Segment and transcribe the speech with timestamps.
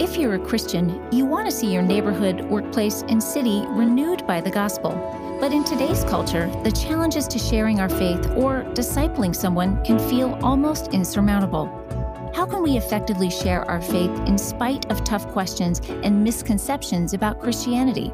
[0.00, 4.40] If you're a Christian, you want to see your neighborhood, workplace, and city renewed by
[4.40, 4.90] the gospel.
[5.40, 10.36] But in today's culture, the challenges to sharing our faith or discipling someone can feel
[10.42, 11.66] almost insurmountable.
[12.34, 17.40] How can we effectively share our faith in spite of tough questions and misconceptions about
[17.40, 18.12] Christianity?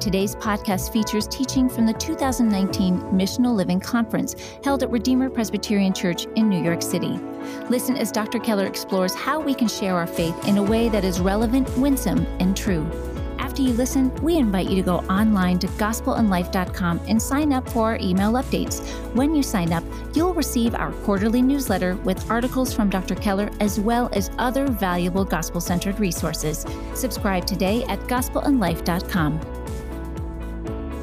[0.00, 6.24] Today's podcast features teaching from the 2019 Missional Living Conference held at Redeemer Presbyterian Church
[6.36, 7.20] in New York City.
[7.68, 8.38] Listen as Dr.
[8.38, 12.26] Keller explores how we can share our faith in a way that is relevant, winsome,
[12.40, 12.90] and true.
[13.38, 17.90] After you listen, we invite you to go online to gospelinlife.com and sign up for
[17.90, 18.80] our email updates.
[19.14, 23.16] When you sign up, you'll receive our quarterly newsletter with articles from Dr.
[23.16, 26.64] Keller as well as other valuable gospel centered resources.
[26.94, 29.59] Subscribe today at gospelinlife.com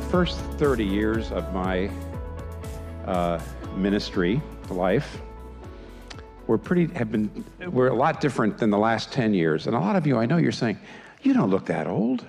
[0.09, 1.89] first 30 years of my
[3.05, 3.41] uh,
[3.75, 5.21] ministry life
[6.47, 9.67] were pretty have been were a lot different than the last 10 years.
[9.67, 10.79] And a lot of you i know you're saying
[11.23, 12.25] you don't look that old.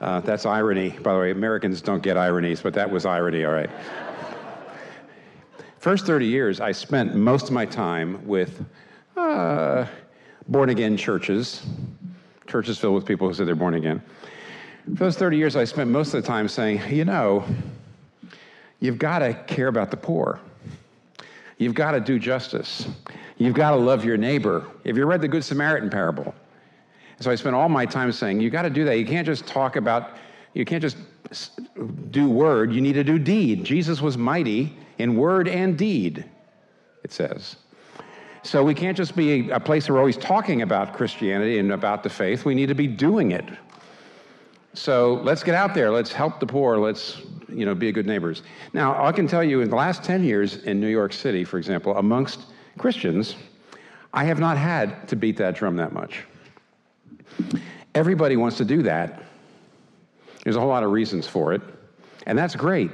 [0.00, 0.90] Uh, that's irony.
[0.90, 3.70] By the way americans don't get ironies but that was irony all right.
[5.78, 8.64] First 30 years i spent most of my time with
[9.16, 9.86] uh,
[10.48, 11.62] born again churches,
[12.46, 14.02] churches filled with people who say they're born again.
[14.96, 17.44] For those 30 years, I spent most of the time saying, you know,
[18.80, 20.40] you've got to care about the poor.
[21.58, 22.88] You've got to do justice.
[23.38, 24.66] You've got to love your neighbor.
[24.84, 26.34] Have you read the Good Samaritan parable?
[27.20, 28.98] So I spent all my time saying, you got to do that.
[28.98, 30.16] You can't just talk about,
[30.54, 30.96] you can't just
[32.10, 33.64] do word, you need to do deed.
[33.64, 36.24] Jesus was mighty in word and deed,
[37.04, 37.56] it says.
[38.44, 42.02] So we can't just be a place where we're always talking about Christianity and about
[42.02, 42.44] the faith.
[42.44, 43.44] We need to be doing it.
[44.74, 45.90] So let's get out there.
[45.90, 46.78] Let's help the poor.
[46.78, 48.42] Let's you know be good neighbors.
[48.72, 51.58] Now I can tell you, in the last ten years in New York City, for
[51.58, 52.46] example, amongst
[52.78, 53.36] Christians,
[54.12, 56.24] I have not had to beat that drum that much.
[57.94, 59.22] Everybody wants to do that.
[60.42, 61.62] There's a whole lot of reasons for it,
[62.26, 62.90] and that's great.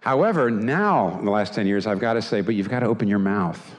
[0.00, 2.86] However, now in the last 10 years, I've got to say, but you've got to
[2.86, 3.77] open your mouth.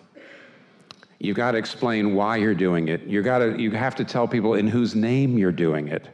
[1.19, 3.03] You've got to explain why you're doing it.
[3.03, 6.07] You got to you have to tell people in whose name you're doing it.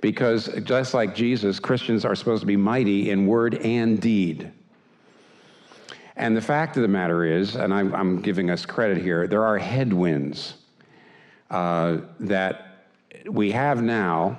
[0.00, 4.50] Because just like Jesus, Christians are supposed to be mighty in word and deed.
[6.16, 9.44] And the fact of the matter is, and I'm, I'm giving us credit here, there
[9.44, 10.54] are headwinds
[11.50, 12.86] uh, that
[13.26, 14.38] we have now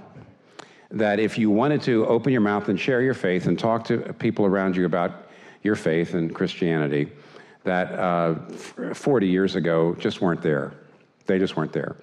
[0.90, 4.14] that if you wanted to open your mouth and share your faith and talk to
[4.14, 5.30] people around you about
[5.64, 7.12] your faith and Christianity,
[7.64, 8.36] that uh,
[8.94, 10.74] 40 years ago just weren't there.
[11.26, 11.96] They just weren't there.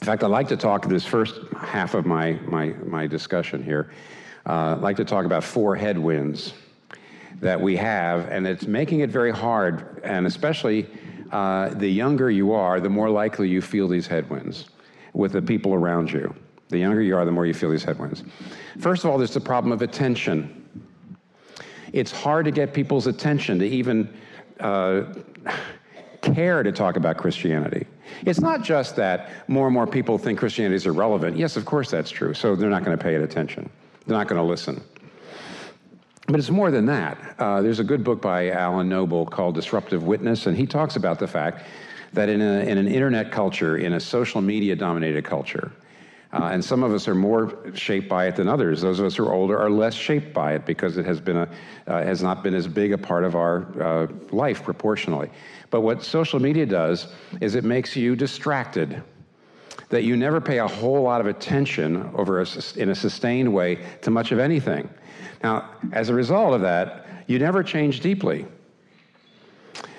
[0.00, 3.92] In fact, I'd like to talk this first half of my, my, my discussion here.
[4.46, 6.54] Uh, I'd like to talk about four headwinds
[7.40, 10.86] that we have, and it's making it very hard, and especially
[11.30, 14.66] uh, the younger you are, the more likely you feel these headwinds
[15.12, 16.34] with the people around you.
[16.68, 18.24] The younger you are, the more you feel these headwinds.
[18.78, 20.58] First of all, there's the problem of attention.
[21.92, 24.12] It's hard to get people's attention to even
[24.60, 25.04] uh,
[26.20, 27.86] care to talk about Christianity.
[28.24, 31.36] It's not just that more and more people think Christianity is irrelevant.
[31.36, 32.34] Yes, of course that's true.
[32.34, 33.68] So they're not going to pay it attention.
[34.06, 34.82] They're not going to listen.
[36.28, 37.18] But it's more than that.
[37.38, 41.18] Uh, there's a good book by Alan Noble called Disruptive Witness, and he talks about
[41.18, 41.66] the fact
[42.12, 45.72] that in, a, in an internet culture, in a social media dominated culture,
[46.32, 48.80] uh, and some of us are more shaped by it than others.
[48.80, 51.36] Those of us who are older are less shaped by it because it has been
[51.36, 51.48] a
[51.86, 55.30] uh, has not been as big a part of our uh, life proportionally.
[55.70, 57.08] But what social media does
[57.40, 59.02] is it makes you distracted.
[59.90, 63.84] That you never pay a whole lot of attention over a, in a sustained way
[64.00, 64.88] to much of anything.
[65.44, 68.46] Now, as a result of that, you never change deeply.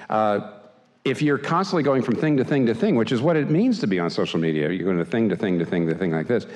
[0.10, 0.63] Uh,
[1.06, 3.80] if you're constantly going from thing to thing to thing, which is what it means
[3.80, 6.12] to be on social media, you're going to thing to thing to thing to thing
[6.12, 6.48] like this,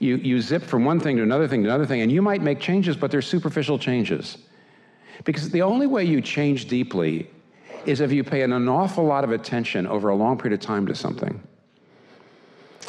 [0.00, 2.42] you, you zip from one thing to another thing to another thing, and you might
[2.42, 4.38] make changes, but they're superficial changes.
[5.24, 7.30] Because the only way you change deeply
[7.86, 10.66] is if you pay an, an awful lot of attention over a long period of
[10.66, 11.40] time to something.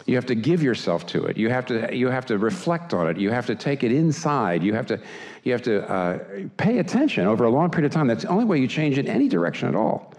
[0.08, 1.38] You have to give yourself to it.
[1.38, 3.18] You have to, you have to reflect on it.
[3.18, 4.64] You have to take it inside.
[4.64, 5.00] You have to,
[5.44, 6.20] you have to uh,
[6.58, 8.08] pay attention over a long period of time.
[8.08, 10.13] That's the only way you change in any direction at all.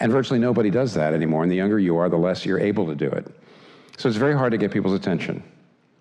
[0.00, 1.42] And virtually nobody does that anymore.
[1.42, 3.26] And the younger you are, the less you're able to do it.
[3.96, 5.42] So it's very hard to get people's attention.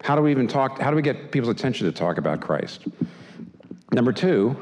[0.02, 0.80] How do we even talk?
[0.80, 2.86] How do we get people's attention to talk about Christ?
[3.92, 4.56] Number two,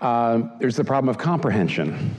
[0.00, 2.14] uh, there's the problem of comprehension.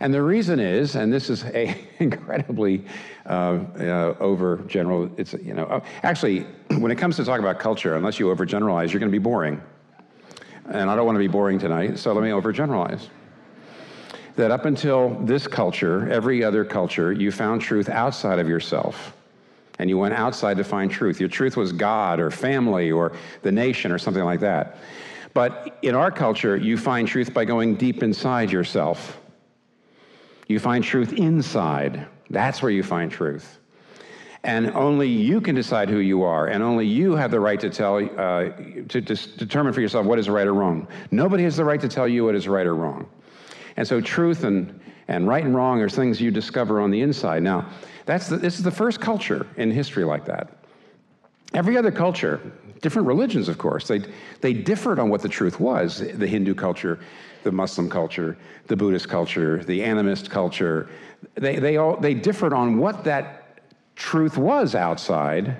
[0.00, 2.84] And the reason is, and this is a incredibly
[3.26, 5.10] uh, uh, over general.
[5.16, 6.40] It's you know actually
[6.78, 9.60] when it comes to talk about culture, unless you overgeneralize, you're going to be boring.
[10.66, 13.08] and I don't want to be boring tonight, so let me overgeneralize.
[14.38, 19.12] That up until this culture, every other culture, you found truth outside of yourself.
[19.80, 21.18] And you went outside to find truth.
[21.18, 24.78] Your truth was God or family or the nation or something like that.
[25.34, 29.20] But in our culture, you find truth by going deep inside yourself.
[30.46, 32.06] You find truth inside.
[32.30, 33.58] That's where you find truth.
[34.44, 37.70] And only you can decide who you are, and only you have the right to
[37.70, 38.50] tell, uh,
[38.88, 40.86] to, to determine for yourself what is right or wrong.
[41.10, 43.08] Nobody has the right to tell you what is right or wrong.
[43.78, 47.44] And so, truth and, and right and wrong are things you discover on the inside.
[47.44, 47.70] Now,
[48.06, 50.48] that's the, this is the first culture in history like that.
[51.54, 52.40] Every other culture,
[52.82, 54.00] different religions, of course, they,
[54.40, 56.00] they differed on what the truth was.
[56.00, 56.98] The Hindu culture,
[57.44, 58.36] the Muslim culture,
[58.66, 60.90] the Buddhist culture, the animist culture,
[61.36, 63.60] they, they, all, they differed on what that
[63.94, 65.56] truth was outside,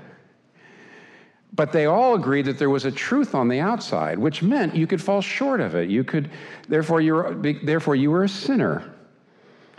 [1.53, 4.87] but they all agreed that there was a truth on the outside, which meant you
[4.87, 5.89] could fall short of it.
[5.89, 6.31] You could,
[6.69, 8.95] therefore, you were, therefore you were a sinner.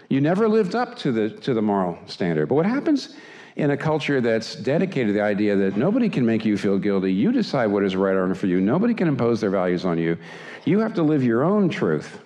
[0.10, 2.50] You never lived up to the, to the moral standard.
[2.50, 3.16] But what happens
[3.56, 7.14] in a culture that's dedicated to the idea that nobody can make you feel guilty,
[7.14, 9.98] you decide what is right or wrong for you, nobody can impose their values on
[9.98, 10.18] you,
[10.66, 12.22] you have to live your own truth.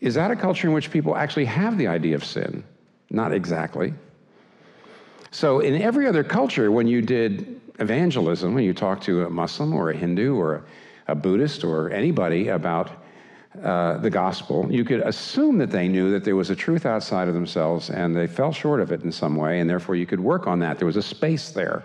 [0.00, 2.62] Is that a culture in which people actually have the idea of sin?
[3.10, 3.94] Not exactly.
[5.34, 9.74] So, in every other culture, when you did evangelism, when you talked to a Muslim
[9.74, 10.64] or a Hindu or
[11.08, 13.02] a Buddhist or anybody about
[13.60, 17.26] uh, the gospel, you could assume that they knew that there was a truth outside
[17.26, 20.20] of themselves and they fell short of it in some way, and therefore you could
[20.20, 20.78] work on that.
[20.78, 21.82] There was a space there.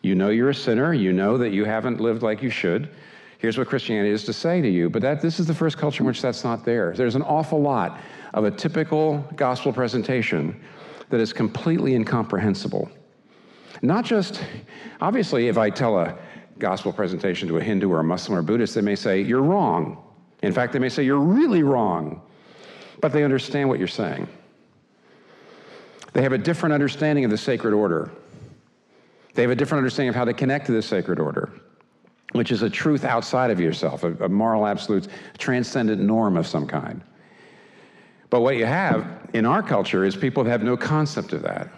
[0.00, 2.88] You know you're a sinner, you know that you haven't lived like you should.
[3.36, 4.88] Here's what Christianity is to say to you.
[4.88, 6.94] But that, this is the first culture in which that's not there.
[6.96, 8.00] There's an awful lot
[8.32, 10.58] of a typical gospel presentation
[11.10, 12.90] that is completely incomprehensible.
[13.82, 14.42] Not just,
[15.00, 16.16] obviously, if I tell a
[16.58, 19.42] gospel presentation to a Hindu or a Muslim or a Buddhist, they may say, You're
[19.42, 20.02] wrong.
[20.42, 22.22] In fact, they may say, You're really wrong.
[23.00, 24.26] But they understand what you're saying.
[26.14, 28.10] They have a different understanding of the sacred order.
[29.34, 31.52] They have a different understanding of how to connect to the sacred order,
[32.32, 36.66] which is a truth outside of yourself, a, a moral absolute, transcendent norm of some
[36.66, 37.02] kind.
[38.30, 41.68] But what you have in our culture is people have no concept of that.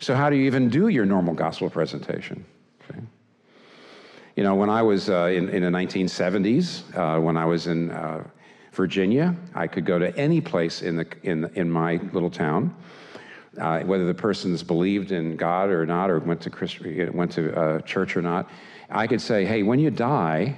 [0.00, 2.44] So, how do you even do your normal gospel presentation?
[2.90, 3.00] Okay.
[4.36, 7.90] You know, when I was uh, in, in, the 1970s, uh, when I was in
[7.90, 8.24] uh,
[8.72, 12.74] Virginia, I could go to any place in, the, in, in my little town,
[13.58, 16.80] uh, whether the persons believed in God or not, or went to, Christ,
[17.14, 18.50] went to uh, church or not.
[18.90, 20.56] I could say, hey, when you die,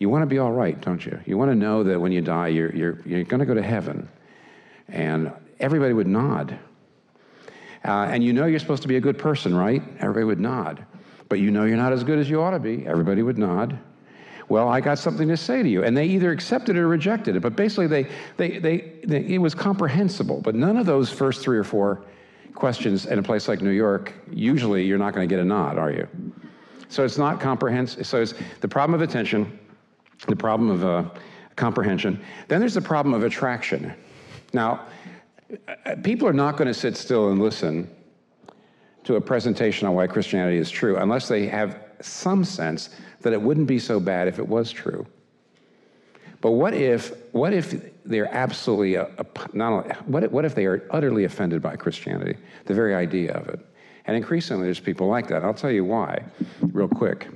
[0.00, 1.18] you want to be all right, don't you?
[1.24, 3.62] You want to know that when you die, you're, you're, you're going to go to
[3.62, 4.08] heaven.
[4.92, 6.58] And everybody would nod.
[7.84, 9.82] Uh, and you know you're supposed to be a good person, right?
[9.98, 10.86] Everybody would nod.
[11.28, 12.86] But you know you're not as good as you ought to be.
[12.86, 13.78] Everybody would nod.
[14.48, 15.82] Well, I got something to say to you.
[15.82, 17.40] And they either accepted it or rejected it.
[17.40, 18.06] But basically, they,
[18.36, 20.42] they, they, they, it was comprehensible.
[20.42, 22.04] But none of those first three or four
[22.54, 25.78] questions in a place like New York, usually you're not going to get a nod,
[25.78, 26.06] are you?
[26.88, 28.06] So it's not comprehensive.
[28.06, 29.58] So it's the problem of attention,
[30.28, 31.10] the problem of uh,
[31.56, 32.22] comprehension.
[32.48, 33.94] Then there's the problem of attraction.
[34.52, 34.86] Now,
[36.02, 37.90] people are not going to sit still and listen
[39.04, 42.90] to a presentation on why Christianity is true unless they have some sense
[43.20, 45.06] that it wouldn't be so bad if it was true.
[46.40, 50.54] But what if, what if they're absolutely, a, a, not only, what, if, what if
[50.54, 53.60] they are utterly offended by Christianity, the very idea of it?
[54.06, 55.44] And increasingly, there's people like that.
[55.44, 56.24] I'll tell you why,
[56.60, 57.28] real quick.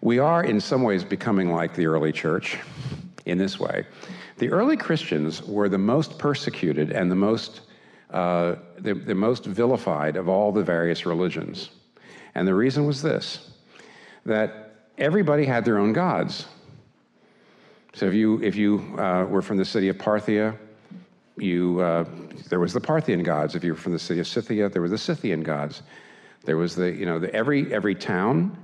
[0.00, 2.58] We are, in some ways, becoming like the early church
[3.26, 3.86] in this way
[4.40, 7.60] the early Christians were the most persecuted and the most,
[8.10, 11.68] uh, the, the most vilified of all the various religions.
[12.34, 13.50] And the reason was this
[14.24, 16.46] that everybody had their own gods.
[17.94, 20.56] So if you, if you uh, were from the city of Parthia,
[21.36, 22.04] you, uh,
[22.48, 23.54] there was the Parthian gods.
[23.54, 25.82] If you were from the city of Scythia, there were the Scythian gods.
[26.44, 28.56] There was the, you know, the, every, every town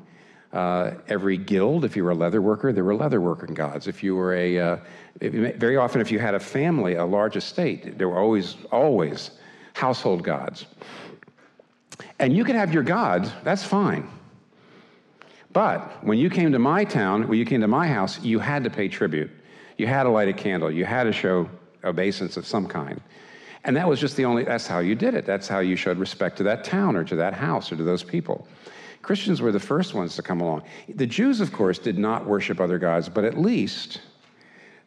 [0.56, 3.86] uh, every guild, if you were a leather worker, there were leather working gods.
[3.86, 4.76] If you were a, uh,
[5.20, 9.32] very often, if you had a family, a large estate, there were always, always
[9.74, 10.64] household gods.
[12.18, 14.08] And you could have your gods, that's fine.
[15.52, 18.64] But when you came to my town, when you came to my house, you had
[18.64, 19.30] to pay tribute.
[19.76, 20.70] You had to light a candle.
[20.70, 21.50] You had to show
[21.84, 22.98] obeisance of some kind.
[23.64, 25.26] And that was just the only, that's how you did it.
[25.26, 28.02] That's how you showed respect to that town or to that house or to those
[28.02, 28.48] people.
[29.06, 30.64] Christians were the first ones to come along.
[30.88, 34.00] The Jews, of course, did not worship other gods, but at least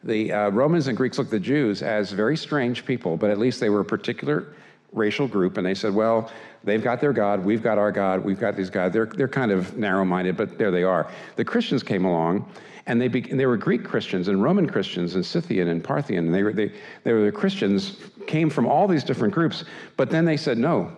[0.04, 3.38] the uh, Romans and Greeks looked at the Jews as very strange people, but at
[3.38, 4.54] least they were a particular
[4.92, 6.30] racial group, and they said, well,
[6.64, 8.92] they've got their God, we've got our God, we've got these gods.
[8.92, 11.10] They're, they're kind of narrow minded, but there they are.
[11.36, 12.46] The Christians came along,
[12.84, 16.26] and they, be, they were Greek Christians and Roman Christians and Scythian and Parthian.
[16.26, 16.72] And they were, they,
[17.04, 17.96] they were the Christians,
[18.26, 19.64] came from all these different groups,
[19.96, 20.94] but then they said, no,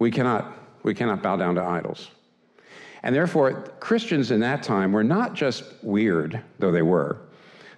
[0.00, 2.10] we cannot, we cannot bow down to idols.
[3.02, 7.18] And therefore, Christians in that time were not just weird, though they were,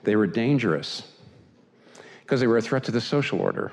[0.03, 1.03] they were dangerous
[2.23, 3.73] because they were a threat to the social order.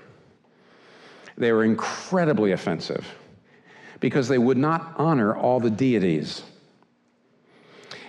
[1.37, 3.07] They were incredibly offensive
[3.99, 6.43] because they would not honor all the deities.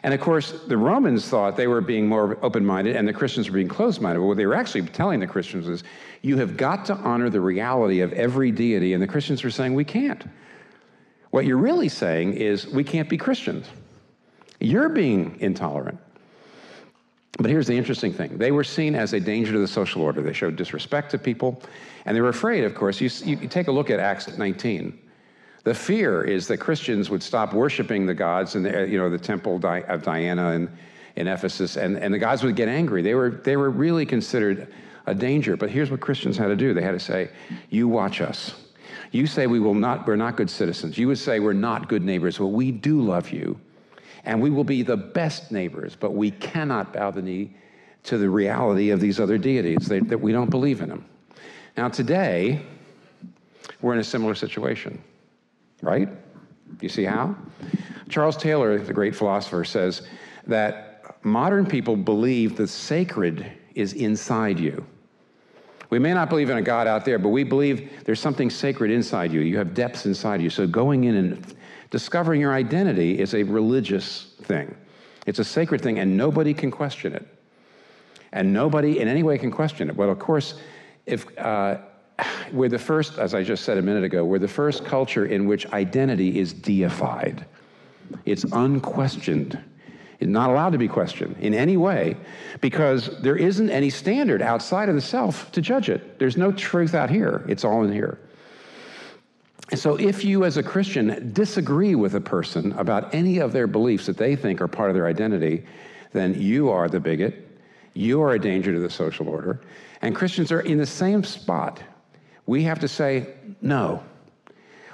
[0.02, 3.50] And of course, the Romans thought they were being more open minded and the Christians
[3.50, 4.20] were being closed minded.
[4.20, 5.84] What they were actually telling the Christians is,
[6.22, 8.94] you have got to honor the reality of every deity.
[8.94, 10.24] And the Christians were saying, we can't.
[11.30, 13.66] What you're really saying is, we can't be Christians.
[14.60, 15.98] You're being intolerant.
[17.38, 20.20] But here's the interesting thing they were seen as a danger to the social order.
[20.20, 21.62] They showed disrespect to people,
[22.04, 23.00] and they were afraid, of course.
[23.00, 24.98] You, you, take a look at Acts 19.
[25.62, 29.08] The fear is that Christians would stop worshiping the gods in the, uh, you know,
[29.08, 30.70] the temple of Diana in,
[31.14, 33.02] in Ephesus, and, and the gods would get angry.
[33.02, 34.72] They were, they were really considered
[35.06, 35.56] a danger.
[35.56, 37.30] But here's what Christians had to do they had to say,
[37.70, 38.54] You watch us.
[39.10, 40.98] You say we will not, we're not good citizens.
[40.98, 42.38] You would say we're not good neighbors.
[42.38, 43.58] Well, we do love you
[44.24, 47.54] and we will be the best neighbors, but we cannot bow the knee
[48.04, 51.04] to the reality of these other deities, that we don't believe in them.
[51.76, 52.62] Now, today,
[53.80, 55.02] we're in a similar situation,
[55.82, 56.08] right?
[56.80, 57.36] You see how?
[58.08, 60.02] Charles Taylor, the great philosopher, says
[60.46, 64.84] that modern people believe the sacred is inside you.
[65.90, 68.90] We may not believe in a God out there, but we believe there's something sacred
[68.90, 69.40] inside you.
[69.40, 70.50] You have depths inside you.
[70.50, 71.56] So going in and
[71.90, 74.74] Discovering your identity is a religious thing,
[75.26, 77.26] it's a sacred thing, and nobody can question it.
[78.32, 79.96] And nobody in any way can question it.
[79.96, 80.54] Well, of course,
[81.06, 81.78] if uh,
[82.52, 85.46] we're the first, as I just said a minute ago, we're the first culture in
[85.46, 87.46] which identity is deified.
[88.26, 89.58] It's unquestioned.
[90.20, 92.16] Not allowed to be questioned in any way
[92.60, 96.18] because there isn't any standard outside of the self to judge it.
[96.18, 98.18] There's no truth out here, it's all in here.
[99.74, 104.06] So, if you as a Christian disagree with a person about any of their beliefs
[104.06, 105.66] that they think are part of their identity,
[106.12, 107.46] then you are the bigot.
[107.92, 109.60] You are a danger to the social order.
[110.00, 111.82] And Christians are in the same spot.
[112.46, 114.02] We have to say, no.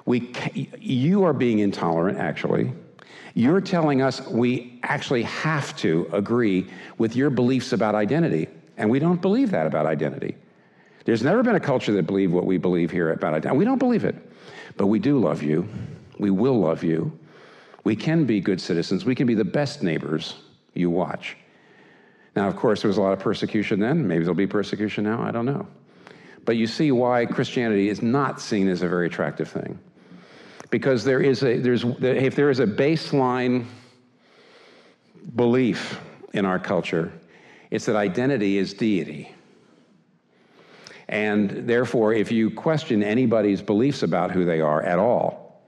[0.06, 0.32] We,
[0.80, 2.72] you are being intolerant, actually.
[3.34, 8.48] You're telling us we actually have to agree with your beliefs about identity.
[8.76, 10.36] And we don't believe that about identity.
[11.04, 13.58] There's never been a culture that believed what we believe here about identity.
[13.58, 14.16] We don't believe it.
[14.76, 15.68] But we do love you.
[16.18, 17.16] We will love you.
[17.82, 19.04] We can be good citizens.
[19.04, 20.34] We can be the best neighbors
[20.72, 21.36] you watch.
[22.34, 24.08] Now, of course, there was a lot of persecution then.
[24.08, 25.22] Maybe there'll be persecution now.
[25.22, 25.66] I don't know.
[26.44, 29.78] But you see why Christianity is not seen as a very attractive thing.
[30.74, 33.66] Because there is a, there's, if there is a baseline
[35.36, 36.00] belief
[36.32, 37.12] in our culture,
[37.70, 39.32] it's that identity is deity.
[41.08, 45.62] And therefore, if you question anybody's beliefs about who they are at all,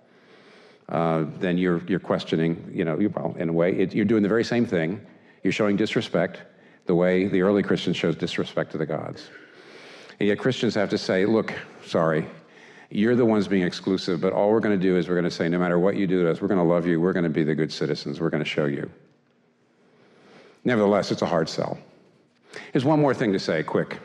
[0.88, 4.24] uh, then you're, you're questioning, you know, you, well, in a way, it, you're doing
[4.24, 5.00] the very same thing.
[5.44, 6.42] You're showing disrespect
[6.86, 9.30] the way the early Christians showed disrespect to the gods.
[10.18, 12.26] And yet Christians have to say, look, sorry,
[12.90, 15.30] you're the ones being exclusive, but all we're going to do is we're going to
[15.30, 17.24] say, no matter what you do to us, we're going to love you, we're going
[17.24, 18.90] to be the good citizens, we're going to show you.
[20.64, 21.78] Nevertheless, it's a hard sell.
[22.72, 23.98] There's one more thing to say, quick.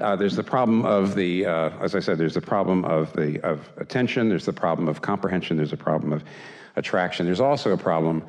[0.00, 3.40] Uh, there's the problem of the, uh, as I said, there's the problem of the
[3.40, 4.28] of attention.
[4.28, 5.56] There's the problem of comprehension.
[5.56, 6.22] There's a problem of
[6.76, 7.24] attraction.
[7.24, 8.24] There's also a problem.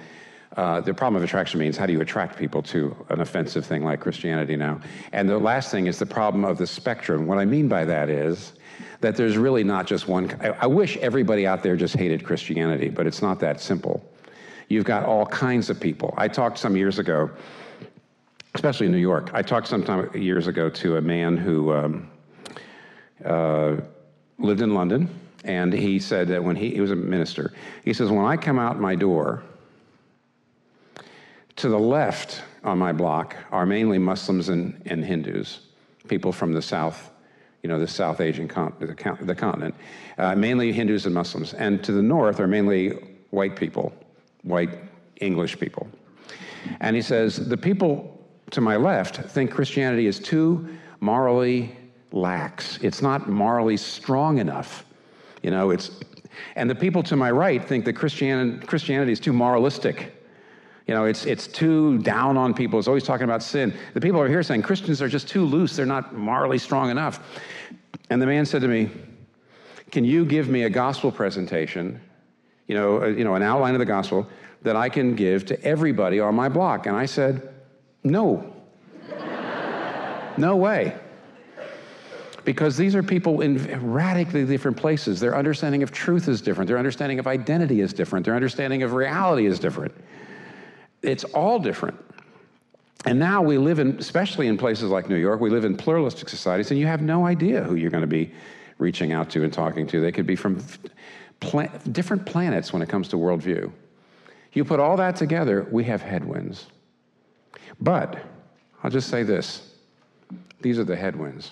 [0.56, 3.84] Uh, the problem of attraction means how do you attract people to an offensive thing
[3.84, 4.80] like Christianity now?
[5.12, 7.28] And the last thing is the problem of the spectrum.
[7.28, 8.54] What I mean by that is
[9.02, 10.36] that there's really not just one.
[10.42, 14.04] I, I wish everybody out there just hated Christianity, but it's not that simple.
[14.70, 16.14] You've got all kinds of people.
[16.18, 17.32] I talked some years ago
[18.58, 19.30] especially in New York.
[19.36, 22.10] I talked some time years ago to a man who um,
[23.24, 23.76] uh,
[24.40, 25.08] lived in London,
[25.44, 27.54] and he said that when he, he was a minister,
[27.86, 29.44] he says, When I come out my door,
[31.58, 35.60] to the left on my block are mainly Muslims and, and Hindus,
[36.08, 37.12] people from the South,
[37.64, 38.88] you know, the South Asian con- the,
[39.22, 39.76] the, continent,
[40.18, 41.54] uh, mainly Hindus and Muslims.
[41.54, 42.90] And to the north are mainly
[43.32, 43.94] white people,
[44.44, 44.70] white
[45.20, 45.88] English people.
[46.80, 50.68] And he says, the people to my left think Christianity is too
[51.00, 51.76] morally
[52.12, 52.78] lax.
[52.82, 54.86] It's not morally strong enough.
[55.44, 55.92] You know, it's,
[56.56, 60.14] and the people to my right think that Christian, Christianity is too moralistic.
[60.88, 62.80] You know, it's, it's too down on people.
[62.80, 63.74] It's always talking about sin.
[63.94, 65.76] The people are here saying Christians are just too loose.
[65.76, 67.20] They're not morally strong enough.
[68.10, 68.90] And the man said to me,
[69.92, 72.00] Can you give me a gospel presentation,
[72.68, 74.28] you know, a, you know, an outline of the gospel
[74.62, 76.86] that I can give to everybody on my block?
[76.86, 77.54] And I said,
[78.06, 78.54] No.
[80.38, 80.96] no way.
[82.46, 85.20] Because these are people in radically different places.
[85.20, 86.70] Their understanding of truth is different.
[86.70, 88.24] Their understanding of identity is different.
[88.24, 89.94] Their understanding of reality is different.
[91.02, 91.98] It's all different.
[93.06, 96.30] And now we live in, especially in places like New York, we live in pluralistic
[96.30, 98.32] societies, and you have no idea who you're going to be
[98.80, 100.02] reaching out to and talking to.
[100.02, 100.64] They could be from
[101.40, 103.72] pla- different planets when it comes to worldview.
[104.54, 106.68] You put all that together, we have headwinds.
[107.80, 108.18] But
[108.84, 109.74] I'll just say this
[110.62, 111.52] these are the headwinds.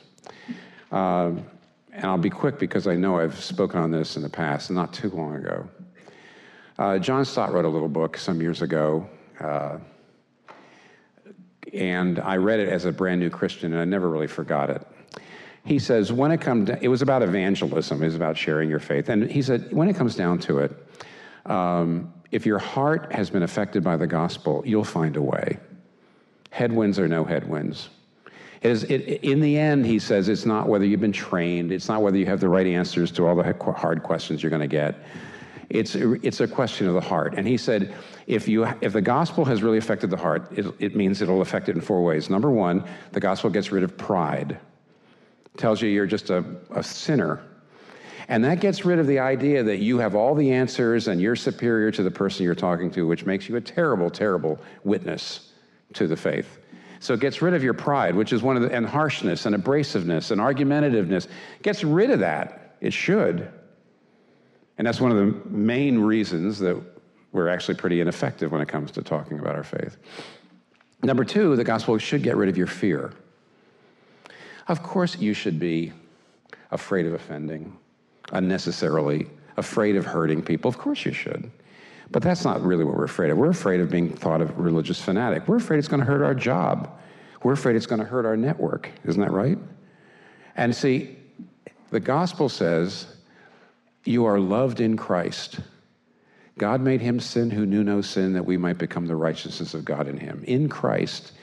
[0.92, 1.46] Um,
[1.94, 4.94] and I'll be quick because I know I've spoken on this in the past, not
[4.94, 5.70] too long ago.
[6.78, 9.08] Uh, John Stott wrote a little book some years ago
[9.40, 9.78] uh,
[11.74, 14.86] and I read it as a brand new Christian, and I never really forgot it.
[15.66, 19.10] He says, when it comes, it was about evangelism, it was about sharing your faith.
[19.10, 20.72] And he said, when it comes down to it,
[21.48, 25.58] um, if your heart has been affected by the gospel, you'll find a way.
[26.52, 27.90] Headwinds or no headwinds.
[28.62, 31.88] It is, it, in the end, he says, it's not whether you've been trained, it's
[31.88, 34.68] not whether you have the right answers to all the hard questions you're going to
[34.68, 34.96] get.
[35.70, 37.34] It's, it's a question of the heart.
[37.36, 37.94] And he said,
[38.28, 41.70] if, you, if the gospel has really affected the heart, it, it means it'll affect
[41.70, 42.30] it in four ways.
[42.30, 44.60] Number one, the gospel gets rid of pride,
[45.58, 47.42] tells you you're just a, a sinner.
[48.28, 51.36] And that gets rid of the idea that you have all the answers and you're
[51.36, 55.52] superior to the person you're talking to, which makes you a terrible, terrible witness
[55.94, 56.60] to the faith.
[57.00, 59.56] So it gets rid of your pride, which is one of the, and harshness and
[59.56, 61.28] abrasiveness and argumentativeness.
[61.62, 62.78] Gets rid of that.
[62.82, 63.52] It should.
[64.78, 66.82] And that's one of the main reasons that
[67.32, 69.98] we're actually pretty ineffective when it comes to talking about our faith.
[71.04, 73.14] Number two, the gospel should get rid of your fear.
[74.68, 75.94] Of course, you should be
[76.72, 77.78] afraid of offending,
[78.32, 79.28] unnecessarily
[79.58, 80.70] afraid of hurting people.
[80.70, 81.52] Of course, you should.
[82.12, 83.38] But that's not really what we're afraid of.
[83.38, 85.48] We're afraid of being thought of religious fanatic.
[85.48, 86.90] We're afraid it's going to hurt our job.
[87.44, 88.90] We're afraid it's going to hurt our network.
[89.06, 89.58] Isn't that right?
[90.56, 91.18] And see,
[91.90, 93.15] the gospel says
[94.06, 95.60] you are loved in Christ.
[96.58, 99.84] God made him sin who knew no sin that we might become the righteousness of
[99.84, 100.44] God in him.
[100.48, 101.34] In Christ,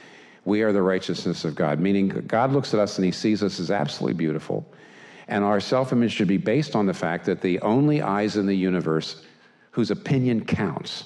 [0.45, 3.61] we are the righteousness of God, meaning God looks at us and he sees us
[3.61, 4.67] as absolutely beautiful.
[5.29, 8.47] And our self image should be based on the fact that the only eyes in
[8.47, 9.23] the universe
[9.73, 11.05] whose opinion counts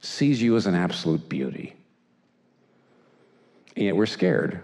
[0.00, 1.74] sees you as an absolute beauty.
[3.76, 4.62] And yet we're scared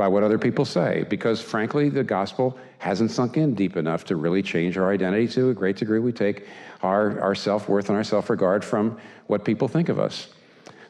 [0.00, 4.16] by what other people say because, frankly, the gospel hasn't sunk in deep enough to
[4.16, 5.98] really change our identity to a great degree.
[5.98, 6.46] We take
[6.82, 10.28] our, our self worth and our self regard from what people think of us.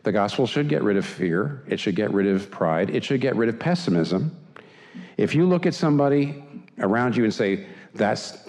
[0.05, 3.21] The gospel should get rid of fear, it should get rid of pride, it should
[3.21, 4.31] get rid of pessimism.
[5.17, 6.45] If you look at somebody
[6.79, 8.49] around you and say, that's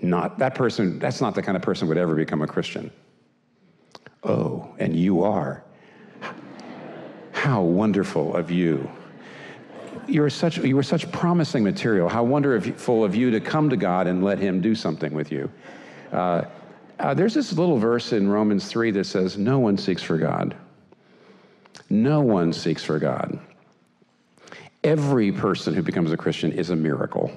[0.00, 2.92] not that person, that's not the kind of person would ever become a Christian.
[4.22, 5.64] Oh, and you are.
[7.32, 8.88] How wonderful of you
[10.08, 12.08] you were such you were such promising material.
[12.08, 15.50] How wonderful of you to come to God and let Him do something with you.
[16.12, 16.42] Uh,
[16.98, 20.56] uh, there's this little verse in Romans three that says, "No one seeks for God.
[21.90, 23.38] No one seeks for God."
[24.84, 27.30] Every person who becomes a Christian is a miracle.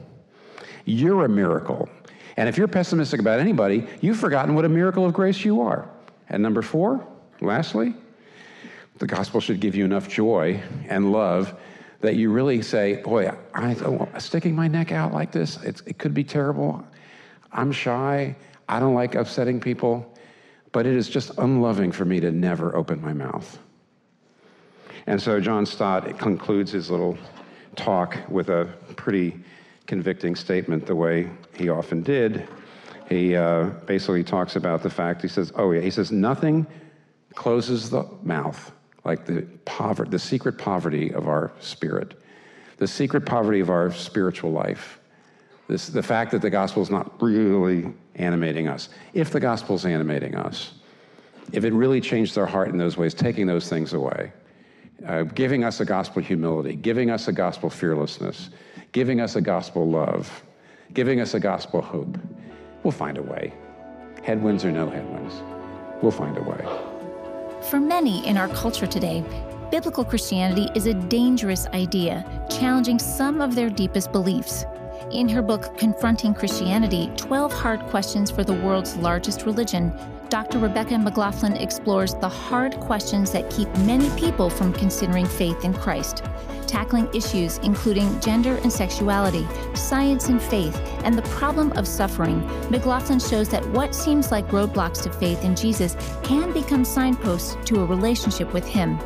[0.85, 1.89] You're a miracle.
[2.37, 5.89] And if you're pessimistic about anybody, you've forgotten what a miracle of grace you are.
[6.29, 7.05] And number four,
[7.41, 7.93] lastly,
[8.99, 11.59] the gospel should give you enough joy and love
[12.01, 13.75] that you really say, boy, I,
[14.17, 16.85] sticking my neck out like this, it could be terrible.
[17.51, 18.35] I'm shy.
[18.67, 20.13] I don't like upsetting people,
[20.71, 23.59] but it is just unloving for me to never open my mouth.
[25.07, 27.17] And so John Stott concludes his little
[27.75, 29.39] talk with a pretty
[29.87, 32.47] convicting statement, the way he often did.
[33.09, 36.65] He uh, basically talks about the fact, he says, oh yeah, he says, nothing
[37.35, 38.71] closes the mouth
[39.03, 42.21] like the poverty, the secret poverty of our spirit,
[42.77, 44.99] the secret poverty of our spiritual life.
[45.67, 48.89] This, the fact that the gospel is not really animating us.
[49.13, 50.73] If the gospel is animating us,
[51.51, 54.31] if it really changed our heart in those ways, taking those things away,
[55.07, 58.49] uh, giving us a gospel humility, giving us a gospel fearlessness,
[58.91, 60.43] giving us a gospel love,
[60.93, 62.17] giving us a gospel hope,
[62.83, 63.53] we'll find a way.
[64.23, 65.41] Headwinds or no headwinds,
[66.01, 66.90] we'll find a way.
[67.69, 69.23] For many in our culture today,
[69.69, 74.65] biblical Christianity is a dangerous idea, challenging some of their deepest beliefs.
[75.11, 79.93] In her book, Confronting Christianity 12 Hard Questions for the World's Largest Religion,
[80.31, 80.59] Dr.
[80.59, 86.23] Rebecca McLaughlin explores the hard questions that keep many people from considering faith in Christ,
[86.67, 92.39] tackling issues including gender and sexuality, science and faith, and the problem of suffering.
[92.69, 97.81] McLaughlin shows that what seems like roadblocks to faith in Jesus can become signposts to
[97.81, 98.97] a relationship with Him.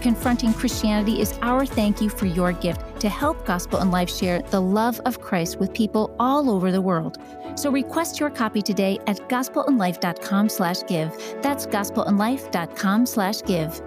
[0.00, 4.42] Confronting Christianity is our thank you for your gift to help Gospel in Life share
[4.42, 7.18] the love of Christ with people all over the world.
[7.58, 11.10] So request your copy today at gospelinlife.com slash give.
[11.42, 13.82] That's gospelinlife.com slash give.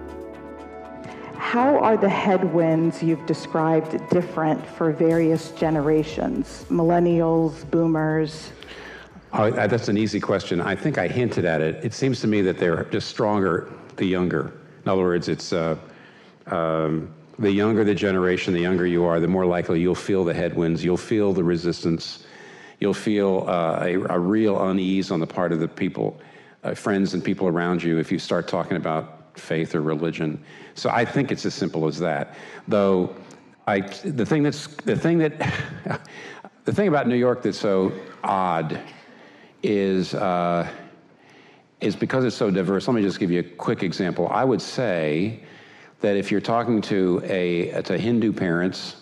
[1.36, 8.52] How are the headwinds you've described different for various generations, millennials, boomers?
[9.32, 10.60] Oh, that's an easy question.
[10.60, 11.82] I think I hinted at it.
[11.82, 14.52] It seems to me that they're just stronger the younger.
[14.84, 15.78] In other words, it's uh,
[16.48, 20.34] um, the younger the generation, the younger you are, the more likely you'll feel the
[20.34, 22.24] headwinds, you'll feel the resistance,
[22.82, 26.20] you'll feel uh, a, a, real unease on the part of the people,
[26.64, 30.42] uh, friends and people around you if you start talking about faith or religion.
[30.74, 32.34] So I think it's as simple as that.
[32.66, 33.14] Though
[33.68, 35.38] I, the thing that's the thing that
[36.64, 37.92] the thing about New York that's so
[38.24, 38.80] odd
[39.62, 40.68] is uh,
[41.80, 42.88] is because it's so diverse.
[42.88, 44.26] Let me just give you a quick example.
[44.26, 45.44] I would say
[46.00, 48.96] that if you're talking to a to Hindu parents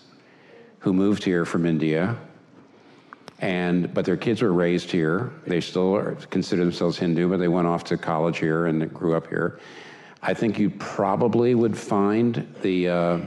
[0.77, 2.15] who moved here from India,
[3.41, 7.47] and but their kids were raised here, they still are, consider themselves Hindu, but they
[7.47, 9.59] went off to college here and grew up here.
[10.21, 13.19] I think you probably would find the uh,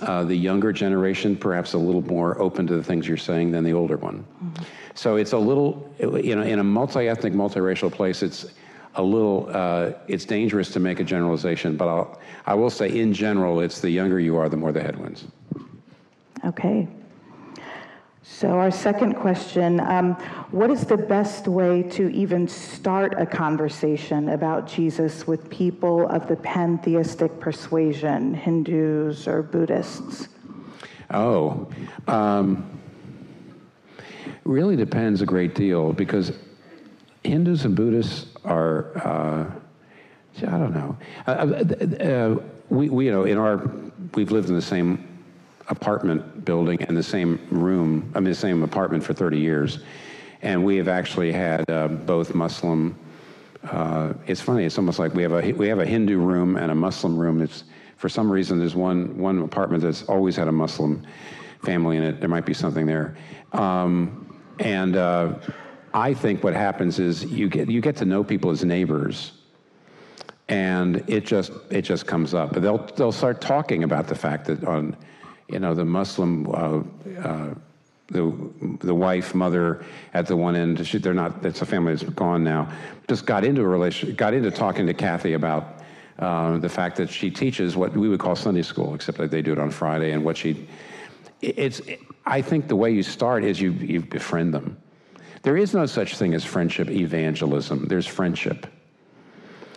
[0.00, 3.64] uh, the younger generation perhaps a little more open to the things you're saying than
[3.64, 4.24] the older one.
[4.44, 4.62] Mm-hmm.
[4.94, 8.52] So it's a little, you know, in a multi-ethnic, multiracial place, it's
[8.94, 13.12] a little, uh, it's dangerous to make a generalization, but I'll, I will say in
[13.12, 15.24] general, it's the younger you are, the more the headwinds.
[16.44, 16.86] Okay.
[18.24, 20.14] So, our second question um,
[20.52, 26.28] What is the best way to even start a conversation about Jesus with people of
[26.28, 30.28] the pantheistic persuasion, Hindus or Buddhists?
[31.10, 31.68] Oh,
[32.06, 32.78] um,
[34.44, 36.32] really depends a great deal because
[37.24, 39.50] Hindus and Buddhists are, uh,
[40.46, 40.96] I don't know.
[41.26, 42.36] Uh, uh, uh,
[42.70, 43.68] we, we, you know, in our,
[44.14, 45.11] we've lived in the same
[45.72, 49.80] apartment building and the same room, I mean, the same apartment for 30 years.
[50.42, 52.96] And we have actually had uh, both Muslim,
[53.64, 56.70] uh, it's funny, it's almost like we have, a, we have a Hindu room and
[56.70, 57.42] a Muslim room.
[57.42, 57.64] It's,
[57.96, 61.06] for some reason, there's one, one apartment that's always had a Muslim
[61.62, 62.20] family in it.
[62.20, 63.16] There might be something there.
[63.52, 65.34] Um, and uh,
[65.94, 69.32] I think what happens is you get you get to know people as neighbors,
[70.48, 72.52] and it just it just comes up.
[72.52, 74.96] They'll they'll start talking about the fact that on,
[75.48, 76.48] you know, the Muslim.
[76.48, 76.82] Uh,
[77.20, 77.54] uh,
[78.08, 78.30] the
[78.80, 82.44] the wife mother at the one end she, they're not it's a family that's gone
[82.44, 82.70] now
[83.08, 85.82] just got into a relation got into talking to Kathy about
[86.18, 89.40] uh, the fact that she teaches what we would call Sunday school except that they
[89.40, 90.68] do it on Friday and what she
[91.40, 91.80] it's
[92.26, 94.76] I think the way you start is you you befriend them
[95.42, 98.66] there is no such thing as friendship evangelism, there's friendship.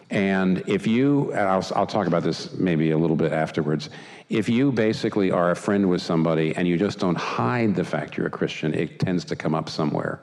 [0.09, 3.89] And if you, and I'll, I'll talk about this maybe a little bit afterwards,
[4.29, 8.17] if you basically are a friend with somebody and you just don't hide the fact
[8.17, 10.19] you're a Christian, it tends to come up somewhere.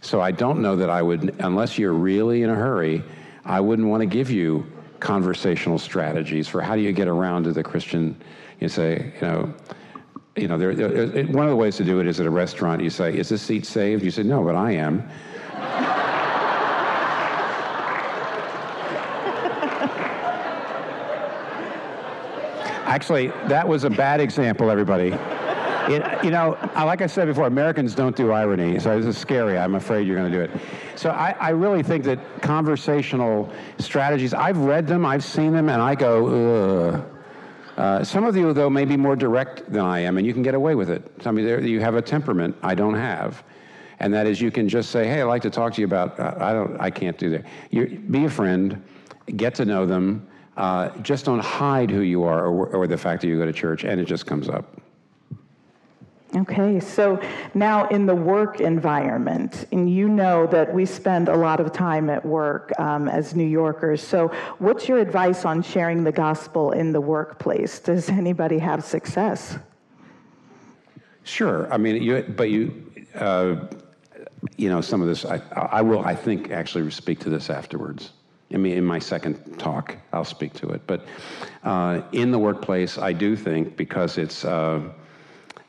[0.00, 3.02] So I don't know that I would, unless you're really in a hurry,
[3.44, 4.66] I wouldn't want to give you
[5.00, 8.20] conversational strategies for how do you get around to the Christian.
[8.60, 9.54] You say, you know,
[10.36, 12.82] you know, there, there, one of the ways to do it is at a restaurant.
[12.82, 15.08] You say, "Is this seat saved?" You say, "No, but I am."
[22.96, 25.08] Actually, that was a bad example, everybody.
[25.92, 29.58] It, you know, like I said before, Americans don't do irony, so this is scary.
[29.58, 30.50] I'm afraid you're going to do it.
[30.94, 35.82] So I, I, really think that conversational strategies, I've read them, I've seen them, and
[35.82, 37.04] I go, ugh.
[37.76, 40.42] Uh, some of you, though, may be more direct than I am, and you can
[40.42, 41.02] get away with it.
[41.20, 43.44] Some of you, you have a temperament I don't have,
[44.00, 46.18] and that is you can just say, "Hey, I'd like to talk to you about."
[46.18, 46.80] Uh, I don't.
[46.80, 47.44] I can't do that.
[47.70, 48.82] You, be a friend,
[49.36, 50.26] get to know them.
[50.56, 53.52] Uh, just don't hide who you are or, or the fact that you go to
[53.52, 54.80] church, and it just comes up.
[56.34, 57.20] Okay, so
[57.54, 62.10] now in the work environment, and you know that we spend a lot of time
[62.10, 64.02] at work um, as New Yorkers.
[64.02, 67.78] So, what's your advice on sharing the gospel in the workplace?
[67.78, 69.56] Does anybody have success?
[71.22, 71.72] Sure.
[71.72, 73.56] I mean, you, but you, uh,
[74.56, 78.12] you know, some of this, I, I will, I think, actually speak to this afterwards.
[78.52, 80.86] I mean, in my second talk, I'll speak to it.
[80.86, 81.06] But
[81.64, 84.44] uh, in the workplace, I do think because it's.
[84.44, 84.82] Uh,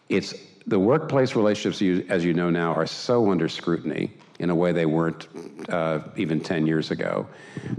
[0.09, 0.33] it's
[0.65, 4.11] the workplace relationships, as you know now, are so under scrutiny.
[4.39, 5.27] in a way they weren't
[5.69, 7.25] uh, even 10 years ago.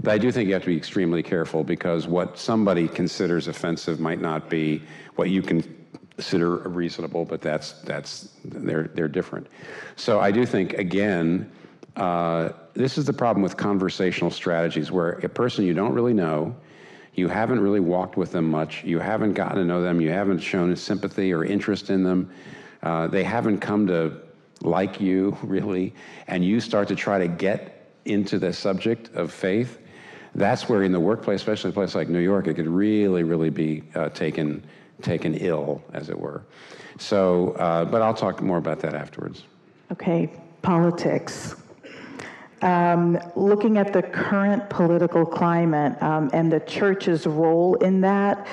[0.01, 4.01] But I do think you have to be extremely careful because what somebody considers offensive
[4.01, 4.81] might not be
[5.15, 9.47] what you consider reasonable, but that's, that's they're, they're different.
[9.95, 11.49] So I do think, again,
[11.95, 16.55] uh, this is the problem with conversational strategies where a person you don't really know,
[17.13, 20.39] you haven't really walked with them much, you haven't gotten to know them, you haven't
[20.39, 22.31] shown sympathy or interest in them,
[22.83, 24.21] uh, they haven't come to
[24.61, 25.93] like you, really,
[26.27, 29.79] and you start to try to get into the subject of faith,
[30.35, 33.23] that's where in the workplace, especially in a place like New York, it could really,
[33.23, 34.63] really be uh, taken,
[35.01, 36.43] taken ill, as it were.
[36.97, 39.43] So, uh, but I'll talk more about that afterwards.
[39.91, 41.55] Okay, politics.
[42.61, 48.47] Um, looking at the current political climate um, and the church's role in that,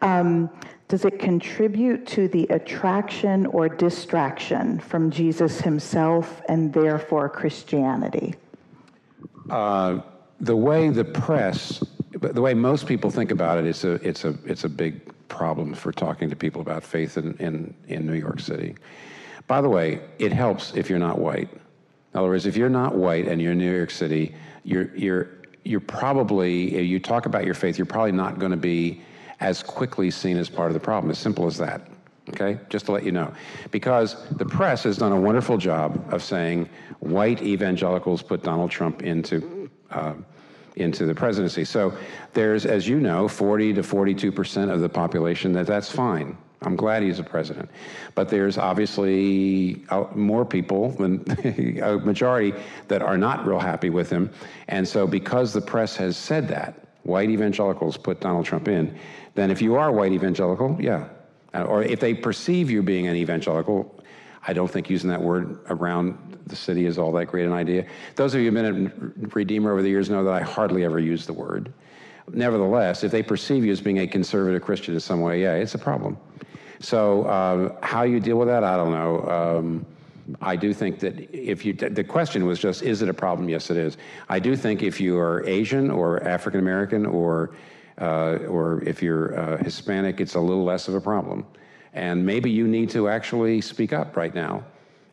[0.00, 0.48] um,
[0.88, 8.34] does it contribute to the attraction or distraction from Jesus himself and therefore Christianity?
[9.50, 10.00] Uh,
[10.40, 14.34] the way the press, the way most people think about it, it's a, it's a,
[14.46, 18.40] it's a big problem for talking to people about faith in, in, in New York
[18.40, 18.74] City.
[19.46, 21.48] By the way, it helps if you're not white.
[22.12, 25.28] In other words, if you're not white and you're in New York City, you're, you're,
[25.64, 29.02] you're probably, you talk about your faith, you're probably not going to be
[29.40, 31.10] as quickly seen as part of the problem.
[31.10, 31.88] As simple as that.
[32.30, 32.58] Okay?
[32.68, 33.32] Just to let you know.
[33.70, 36.68] Because the press has done a wonderful job of saying
[37.00, 39.70] white evangelicals put Donald Trump into.
[39.90, 40.14] Uh,
[40.76, 41.64] into the presidency.
[41.64, 41.92] So
[42.34, 46.36] there's, as you know, 40 to 42 percent of the population that that's fine.
[46.62, 47.70] I'm glad he's a president.
[48.14, 51.24] But there's obviously uh, more people than
[51.82, 52.52] a majority
[52.88, 54.30] that are not real happy with him.
[54.66, 58.98] And so, because the press has said that, white evangelicals put Donald Trump in,
[59.34, 61.08] then if you are white evangelical, yeah.
[61.54, 64.02] Uh, or if they perceive you being an evangelical,
[64.46, 67.86] I don't think using that word around the city is all that great an idea.
[68.16, 70.98] Those of you who've been a Redeemer over the years know that I hardly ever
[70.98, 71.72] use the word.
[72.32, 75.74] Nevertheless, if they perceive you as being a conservative Christian in some way, yeah, it's
[75.74, 76.18] a problem.
[76.80, 79.28] So, uh, how you deal with that, I don't know.
[79.28, 79.86] Um,
[80.40, 83.48] I do think that if you, the question was just, is it a problem?
[83.48, 83.96] Yes, it is.
[84.28, 87.50] I do think if you are Asian or African American or
[88.00, 91.44] uh, or if you're uh, Hispanic, it's a little less of a problem.
[91.94, 94.64] And maybe you need to actually speak up right now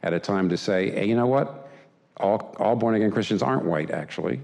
[0.03, 1.69] at a time to say, hey, you know what?
[2.17, 4.39] All, all born again Christians aren't white, actually.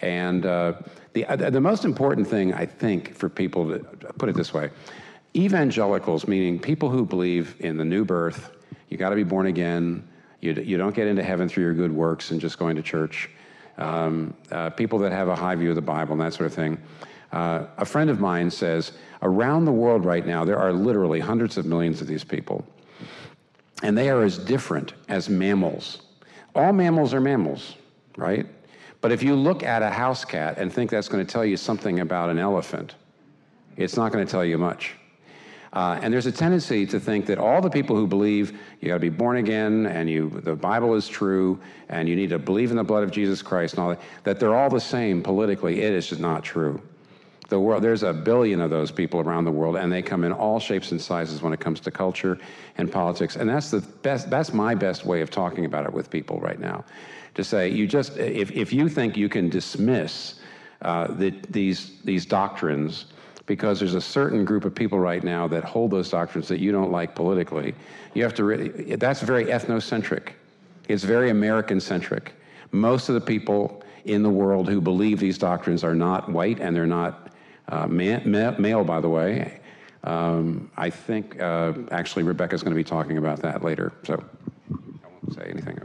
[0.00, 0.74] And uh,
[1.12, 3.78] the, the most important thing, I think, for people to
[4.14, 4.70] put it this way
[5.34, 8.56] evangelicals, meaning people who believe in the new birth,
[8.88, 10.06] you got to be born again,
[10.40, 13.30] you, you don't get into heaven through your good works and just going to church,
[13.78, 16.54] um, uh, people that have a high view of the Bible and that sort of
[16.54, 16.78] thing
[17.32, 18.92] uh, a friend of mine says
[19.22, 22.64] around the world right now, there are literally hundreds of millions of these people.
[23.82, 26.02] And they are as different as mammals.
[26.54, 27.76] All mammals are mammals,
[28.16, 28.46] right?
[29.00, 31.56] But if you look at a house cat and think that's going to tell you
[31.56, 32.94] something about an elephant,
[33.76, 34.94] it's not going to tell you much.
[35.72, 38.94] Uh, and there's a tendency to think that all the people who believe you got
[38.94, 41.58] to be born again and you, the Bible is true
[41.88, 44.38] and you need to believe in the blood of Jesus Christ and all that, that
[44.38, 45.80] they're all the same politically.
[45.80, 46.82] It is just not true
[47.52, 50.32] the world, there's a billion of those people around the world, and they come in
[50.32, 52.38] all shapes and sizes when it comes to culture
[52.78, 53.36] and politics.
[53.36, 56.58] And that's the best, that's my best way of talking about it with people right
[56.58, 56.82] now.
[57.34, 60.40] To say, you just, if, if you think you can dismiss
[60.80, 63.11] uh, the, these, these doctrines
[63.52, 66.72] because there's a certain group of people right now that hold those doctrines that you
[66.72, 67.74] don't like politically,
[68.14, 70.30] you have to really, that's very ethnocentric.
[70.88, 72.32] It's very American centric.
[72.70, 76.74] Most of the people in the world who believe these doctrines are not white and
[76.74, 77.30] they're not
[77.68, 79.60] uh, male, by the way.
[80.04, 85.08] Um, I think uh, actually Rebecca's going to be talking about that later, so I
[85.08, 85.78] won't say anything.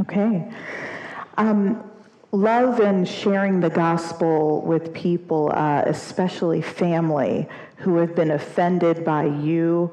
[0.00, 0.50] Okay.
[1.36, 1.91] Um,
[2.32, 9.26] love and sharing the gospel with people, uh, especially family, who have been offended by
[9.26, 9.92] you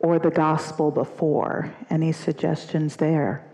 [0.00, 1.72] or the gospel before.
[1.90, 3.44] Any suggestions there?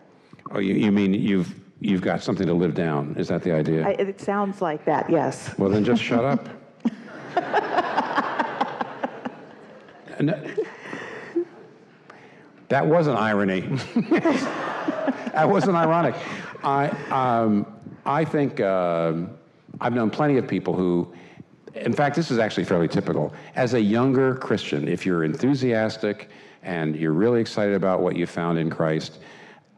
[0.51, 3.15] Oh, you, you mean you've you've got something to live down?
[3.19, 3.87] Is that the idea?
[3.87, 5.11] I, it sounds like that.
[5.11, 5.57] Yes.
[5.59, 6.49] Well, then just shut up.
[12.69, 13.61] that wasn't irony.
[15.31, 16.15] that wasn't ironic.
[16.65, 17.67] I, um,
[18.05, 19.15] I think uh,
[19.81, 21.13] I've known plenty of people who,
[21.75, 23.33] in fact, this is actually fairly typical.
[23.55, 26.31] As a younger Christian, if you're enthusiastic
[26.63, 29.19] and you're really excited about what you found in Christ,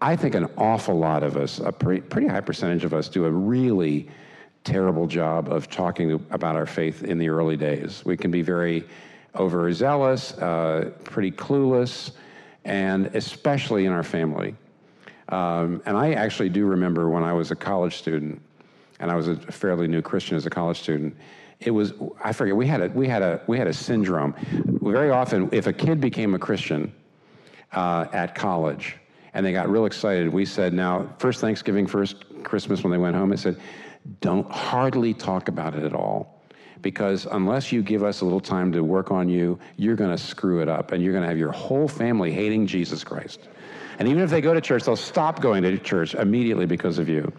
[0.00, 3.26] I think an awful lot of us, a pretty, pretty high percentage of us, do
[3.26, 4.08] a really
[4.64, 8.02] terrible job of talking about our faith in the early days.
[8.04, 8.84] We can be very
[9.34, 12.12] overzealous, uh, pretty clueless,
[12.64, 14.54] and especially in our family.
[15.30, 18.42] Um, and I actually do remember when I was a college student,
[18.98, 21.16] and I was a fairly new Christian as a college student.
[21.60, 24.34] It was I forget we had a we had a we had a syndrome.
[24.82, 26.92] Very often, if a kid became a Christian
[27.72, 28.96] uh, at college
[29.34, 33.14] and they got real excited, we said, "Now, first Thanksgiving, first Christmas when they went
[33.14, 33.60] home, it said,
[34.20, 36.42] don't hardly talk about it at all."
[36.82, 40.18] Because unless you give us a little time to work on you, you're going to
[40.18, 43.50] screw it up and you're going to have your whole family hating Jesus Christ.
[44.00, 47.06] And even if they go to church, they'll stop going to church immediately because of
[47.06, 47.30] you.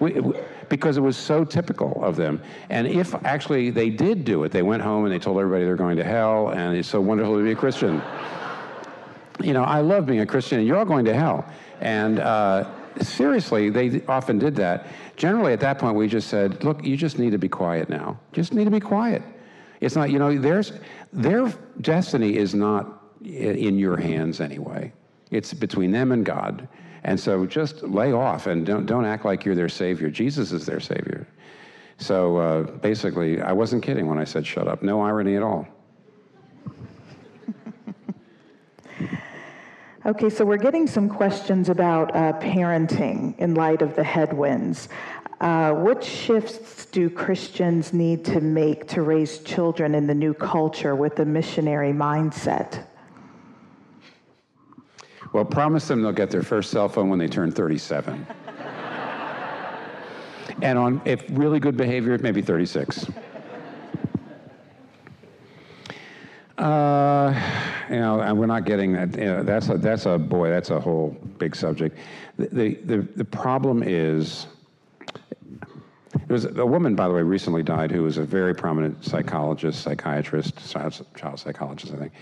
[0.00, 0.20] We,
[0.68, 2.42] because it was so typical of them.
[2.70, 5.76] And if actually they did do it, they went home and they told everybody they're
[5.76, 8.02] going to hell, and it's so wonderful to be a Christian.
[9.40, 11.48] you know, I love being a Christian, and you're all going to hell.
[11.80, 12.68] And uh,
[13.00, 14.88] seriously, they often did that.
[15.16, 18.18] Generally, at that point, we just said, look, you just need to be quiet now.
[18.32, 19.22] Just need to be quiet.
[19.80, 20.72] It's not, you know, there's,
[21.12, 24.92] their destiny is not in your hands anyway.
[25.32, 26.68] It's between them and God.
[27.04, 30.08] And so just lay off and don't, don't act like you're their Savior.
[30.08, 31.26] Jesus is their Savior.
[31.98, 34.82] So uh, basically, I wasn't kidding when I said shut up.
[34.82, 35.66] No irony at all.
[40.04, 44.88] Okay, so we're getting some questions about uh, parenting in light of the headwinds.
[45.40, 50.96] Uh, what shifts do Christians need to make to raise children in the new culture
[50.96, 52.84] with a missionary mindset?
[55.32, 58.26] Well, promise them they'll get their first cell phone when they turn 37.
[60.62, 63.06] and on, if really good behavior, maybe 36.
[66.58, 67.34] Uh,
[67.88, 69.16] you know, and we're not getting that.
[69.16, 70.50] You know, that's a, that's a boy.
[70.50, 71.98] That's a whole big subject.
[72.36, 74.46] The, the, the, the problem is,
[76.32, 79.82] there was a woman, by the way, recently died who was a very prominent psychologist,
[79.82, 82.12] psychiatrist, child psychologist, I think.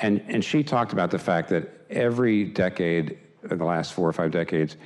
[0.00, 3.16] And, and she talked about the fact that every decade,
[3.48, 4.76] in the last four or five decades,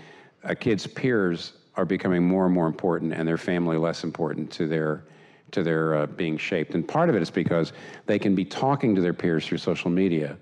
[0.45, 4.69] a kid's peers are becoming more and more important and their family less important to
[4.69, 5.05] their
[5.53, 6.75] to their uh, being shaped.
[6.75, 7.73] And part of it is because
[8.05, 10.37] they can be talking to their peers through social media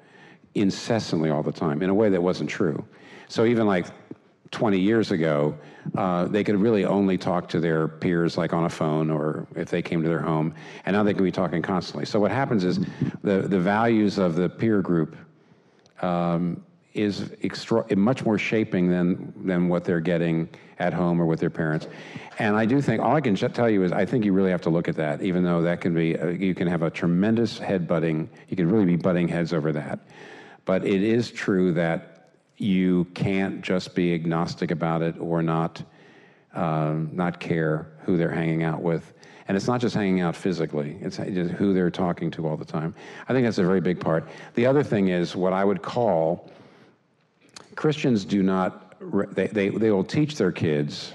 [0.56, 2.84] incessantly all the time in a way that wasn't true.
[3.28, 3.86] So even like
[4.56, 5.54] 20 years ago,
[5.98, 9.68] uh, they could really only talk to their peers like on a phone or if
[9.68, 10.54] they came to their home.
[10.86, 12.06] And now they can be talking constantly.
[12.06, 12.78] So what happens is
[13.22, 15.14] the, the values of the peer group
[16.00, 16.64] um,
[16.94, 17.30] is
[17.94, 21.86] much more shaping than, than what they're getting at home or with their parents.
[22.38, 24.62] And I do think, all I can tell you is I think you really have
[24.62, 27.58] to look at that, even though that can be, uh, you can have a tremendous
[27.58, 29.98] head butting, you can really be butting heads over that.
[30.64, 32.15] But it is true that
[32.56, 35.82] you can't just be agnostic about it or not
[36.54, 39.12] um, not care who they're hanging out with.
[39.46, 42.94] And it's not just hanging out physically, it's who they're talking to all the time.
[43.28, 44.28] I think that's a very big part.
[44.54, 46.50] The other thing is what I would call
[47.76, 48.96] Christians do not,
[49.34, 51.12] they, they, they will teach their kids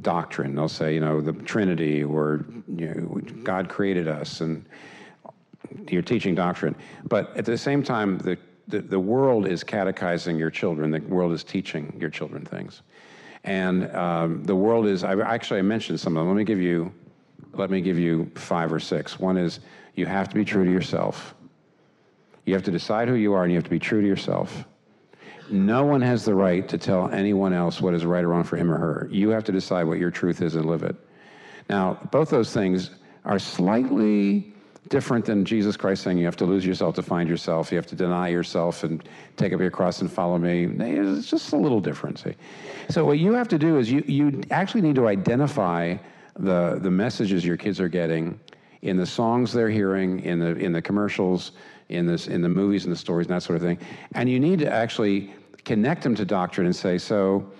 [0.00, 0.54] doctrine.
[0.54, 4.64] They'll say, you know, the Trinity or you know, God created us, and
[5.88, 6.74] you're teaching doctrine.
[7.04, 10.90] But at the same time, the the, the world is catechizing your children.
[10.90, 12.82] The world is teaching your children things.
[13.44, 16.28] And um, the world is, I, actually, I mentioned some of them.
[16.28, 16.92] Let me give you,
[17.52, 19.18] let me give you five or six.
[19.18, 19.60] One is
[19.94, 21.34] you have to be true to yourself.
[22.46, 24.64] You have to decide who you are and you have to be true to yourself.
[25.50, 28.56] No one has the right to tell anyone else what is right or wrong for
[28.56, 29.08] him or her.
[29.10, 30.96] You have to decide what your truth is and live it.
[31.68, 32.90] Now, both those things
[33.26, 34.53] are slightly
[34.88, 37.72] different than Jesus Christ saying you have to lose yourself to find yourself.
[37.72, 39.02] You have to deny yourself and
[39.36, 40.64] take up your cross and follow me.
[40.64, 42.18] It's just a little different.
[42.18, 42.34] See?
[42.90, 45.96] So what you have to do is you, you actually need to identify
[46.36, 48.38] the, the messages your kids are getting
[48.82, 51.52] in the songs they're hearing, in the, in the commercials,
[51.88, 53.78] in, this, in the movies and the stories and that sort of thing.
[54.14, 55.32] And you need to actually
[55.64, 57.50] connect them to doctrine and say, so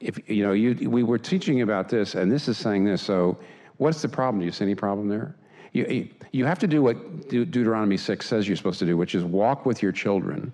[0.00, 3.38] if, you know, you, we were teaching about this and this is saying this, so
[3.78, 4.40] what's the problem?
[4.40, 5.34] Do you see any problem there?
[5.72, 9.22] You, you have to do what Deuteronomy 6 says you're supposed to do, which is
[9.22, 10.52] walk with your children,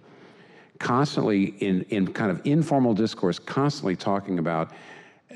[0.79, 4.73] constantly in, in kind of informal discourse, constantly talking about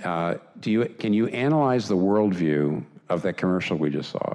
[0.05, 4.35] uh, do you, can you analyze the worldview of that commercial we just saw?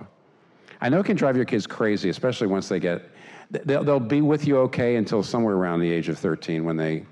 [0.82, 3.04] I know it can drive your kids crazy, especially once they get,
[3.52, 7.06] they'll, they'll be with you okay until somewhere around the age of 13 when they,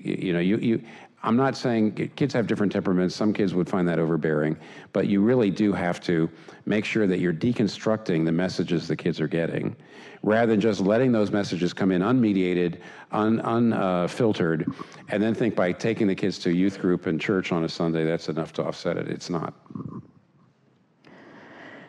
[0.00, 0.82] you know, you, you,
[1.26, 3.14] I'm not saying kids have different temperaments.
[3.16, 4.56] Some kids would find that overbearing,
[4.92, 6.30] but you really do have to
[6.66, 9.74] make sure that you're deconstructing the messages the kids are getting
[10.22, 15.56] rather than just letting those messages come in unmediated, unfiltered, un, uh, and then think
[15.56, 18.52] by taking the kids to a youth group and church on a Sunday, that's enough
[18.52, 19.08] to offset it.
[19.08, 19.52] It's not.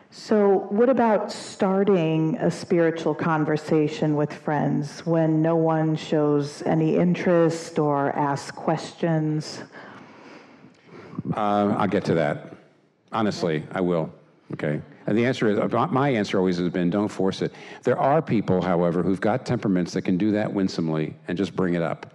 [0.09, 7.77] So, what about starting a spiritual conversation with friends when no one shows any interest
[7.77, 9.63] or asks questions?
[11.35, 12.55] Uh, I'll get to that.
[13.11, 14.09] Honestly, I will.
[14.53, 14.81] Okay.
[15.07, 15.59] And the answer is
[15.91, 17.53] my answer always has been don't force it.
[17.83, 21.73] There are people, however, who've got temperaments that can do that winsomely and just bring
[21.73, 22.13] it up.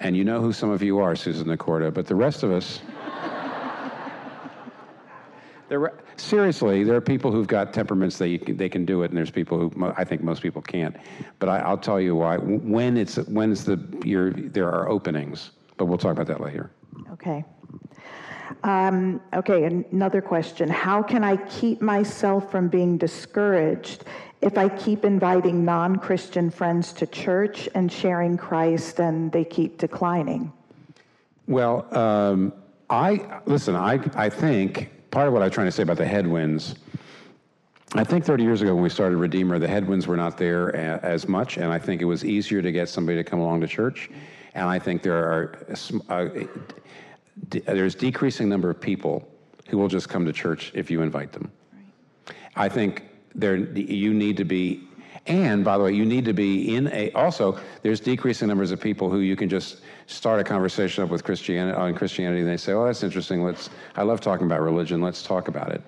[0.00, 2.80] And you know who some of you are, Susan Nacorda, but the rest of us.
[5.68, 9.16] There, seriously, there are people who've got temperaments that can, they can do it, and
[9.16, 10.96] there's people who I think most people can't.
[11.38, 12.38] But I, will tell you why.
[12.38, 13.76] When it's when it's the
[14.52, 16.70] there are openings, but we'll talk about that later.
[17.12, 17.44] Okay.
[18.64, 20.68] Um, okay, another question.
[20.68, 24.04] How can I keep myself from being discouraged
[24.40, 29.78] if I keep inviting non Christian friends to church and sharing Christ and they keep
[29.78, 30.52] declining?
[31.46, 32.52] Well, um,
[32.88, 36.74] I listen, I, I think part of what I'm trying to say about the headwinds.
[37.94, 40.98] I think 30 years ago when we started Redeemer, the headwinds were not there uh,
[41.02, 43.66] as much, and I think it was easier to get somebody to come along to
[43.66, 44.10] church.
[44.54, 49.26] And I think there are uh, uh, uh, there's decreasing number of people
[49.68, 51.50] who will just come to church if you invite them.
[51.72, 52.36] Right.
[52.56, 53.04] I think
[53.34, 54.87] there you need to be
[55.28, 58.80] and by the way you need to be in a also there's decreasing numbers of
[58.80, 62.56] people who you can just start a conversation up with christianity on christianity and they
[62.56, 63.44] say oh that's interesting.
[63.44, 65.00] Let's i love talking about religion.
[65.00, 65.82] Let's talk about it.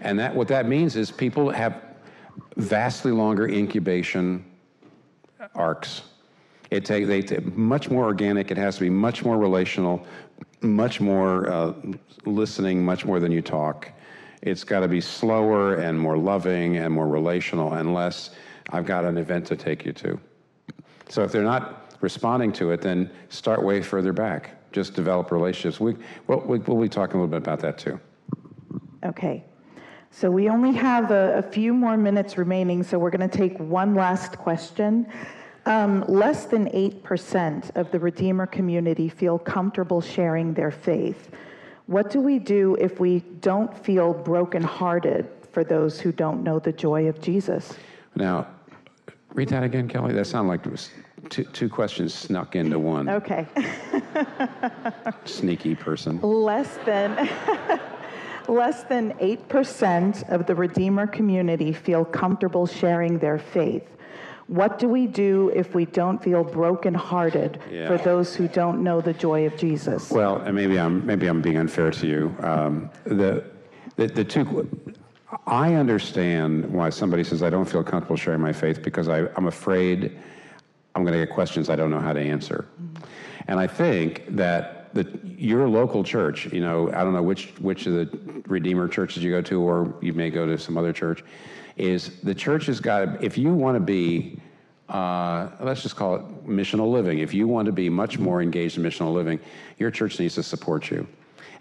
[0.00, 1.82] And that what that means is people have
[2.56, 4.44] vastly longer incubation
[5.54, 6.02] arcs.
[6.70, 8.50] It take they take much more organic.
[8.50, 10.06] It has to be much more relational
[10.60, 11.72] much more uh,
[12.24, 13.90] listening much more than you talk.
[14.42, 18.30] It's got to be slower and more loving and more relational and less,
[18.70, 20.20] I've got an event to take you to.
[21.08, 24.70] So if they're not responding to it, then start way further back.
[24.72, 25.80] Just develop relationships.
[25.80, 25.96] We,
[26.26, 27.98] we'll, we'll be talking a little bit about that too.
[29.04, 29.44] Okay.
[30.10, 33.58] So we only have a, a few more minutes remaining, so we're going to take
[33.58, 35.06] one last question.
[35.66, 41.30] Um, less than 8% of the Redeemer community feel comfortable sharing their faith.
[41.86, 46.72] What do we do if we don't feel brokenhearted for those who don't know the
[46.72, 47.74] joy of Jesus?
[48.14, 48.46] Now,
[49.34, 50.12] read that again, Kelly.
[50.12, 53.08] That sounded like two, two questions snuck into one.
[53.08, 53.46] Okay.
[55.24, 56.20] Sneaky person.
[56.22, 57.28] Less than.
[58.48, 63.86] Less than 8% of the Redeemer community feel comfortable sharing their faith.
[64.46, 67.86] What do we do if we don't feel brokenhearted yeah.
[67.86, 70.10] for those who don't know the joy of Jesus?
[70.10, 72.34] Well, and maybe I'm maybe I'm being unfair to you.
[72.40, 73.44] Um, the,
[73.96, 74.66] the the two.
[75.46, 79.46] I understand why somebody says I don't feel comfortable sharing my faith because I, I'm
[79.46, 80.18] afraid
[80.94, 82.66] I'm going to get questions I don't know how to answer.
[82.80, 83.04] Mm-hmm.
[83.48, 85.06] And I think that the,
[85.36, 89.30] your local church, you know, I don't know which which of the Redeemer churches you
[89.30, 91.22] go to, or you may go to some other church
[91.76, 94.40] is the church has got to, if you want to be,
[94.88, 98.78] uh, let's just call it missional living, if you want to be much more engaged
[98.78, 99.38] in missional living,
[99.78, 101.06] your church needs to support you.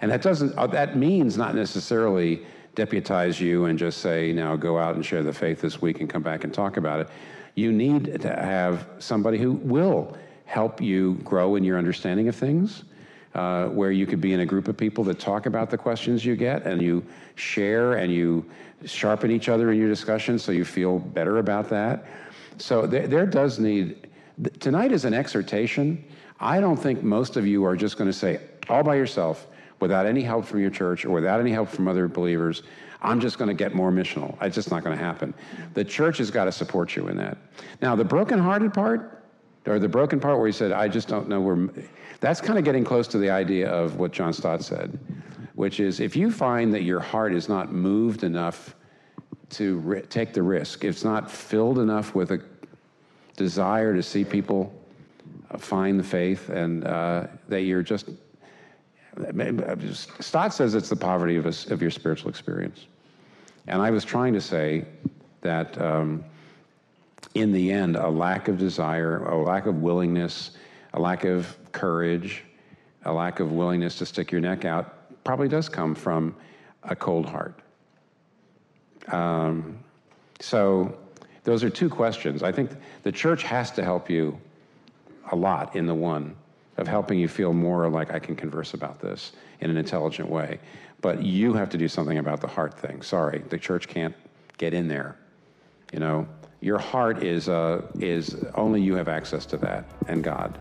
[0.02, 2.46] And that doesn't, uh, that means not necessarily
[2.78, 6.08] deputize you and just say, now go out and share the faith this week and
[6.08, 7.10] come back and talk about it.
[7.56, 10.16] You need to have somebody who will
[10.46, 12.84] help you grow in your understanding of things.
[13.34, 16.26] Uh, where you could be in a group of people that talk about the questions
[16.26, 17.06] you get and you
[17.36, 18.44] share and you
[18.86, 22.06] sharpen each other in your discussion so you feel better about that.
[22.58, 24.08] So there, there does need,
[24.60, 26.04] tonight is an exhortation.
[26.40, 29.46] I don't think most of you are just going to say, all by yourself,
[29.80, 32.64] without any help from your church or without any help from other believers,
[33.02, 34.42] I'm just going to get more missional.
[34.42, 35.34] It's just not going to happen.
[35.74, 37.38] The church has got to support you in that.
[37.82, 39.24] Now, the brokenhearted part,
[39.68, 41.70] or the broken part where he said, I just don't know where,
[42.20, 44.98] that's kind of getting close to the idea of what John Stott said
[45.58, 48.76] which is if you find that your heart is not moved enough
[49.50, 52.40] to ri- take the risk, it's not filled enough with a
[53.38, 54.72] desire to see people
[55.50, 58.08] uh, find the faith, and uh, that you're just.
[60.20, 62.86] Stott says it's the poverty of, a, of your spiritual experience.
[63.68, 64.86] And I was trying to say
[65.42, 66.24] that um,
[67.34, 70.52] in the end, a lack of desire, a lack of willingness,
[70.94, 72.44] a lack of courage,
[73.06, 76.36] a lack of willingness to stick your neck out probably does come from
[76.84, 77.60] a cold heart.
[79.08, 79.80] Um,
[80.40, 80.98] so,
[81.44, 82.44] those are two questions.
[82.44, 82.72] I think
[83.04, 84.38] the church has to help you
[85.32, 86.36] a lot in the one
[86.78, 90.60] of helping you feel more like I can converse about this in an intelligent way.
[91.02, 93.02] But you have to do something about the heart thing.
[93.02, 94.16] Sorry, the church can't
[94.58, 95.16] get in there.
[95.94, 96.28] You know,
[96.62, 100.60] your heart is uh, is only you have access to that and God.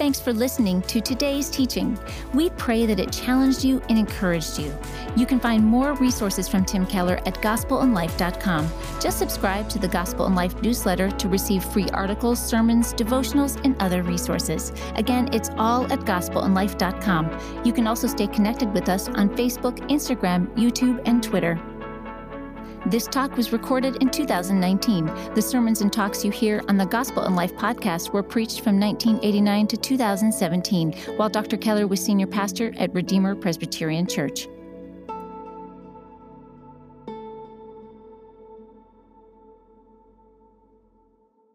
[0.00, 1.98] Thanks for listening to today's teaching.
[2.32, 4.74] We pray that it challenged you and encouraged you.
[5.14, 8.72] You can find more resources from Tim Keller at gospelinlife.com.
[8.98, 13.76] Just subscribe to the Gospel in Life newsletter to receive free articles, sermons, devotionals, and
[13.78, 14.72] other resources.
[14.94, 17.62] Again, it's all at gospelinlife.com.
[17.62, 21.60] You can also stay connected with us on Facebook, Instagram, YouTube, and Twitter.
[22.86, 25.04] This talk was recorded in 2019.
[25.34, 28.80] The sermons and talks you hear on the Gospel in Life podcast were preached from
[28.80, 31.58] 1989 to 2017 while Dr.
[31.58, 34.48] Keller was senior pastor at Redeemer Presbyterian Church.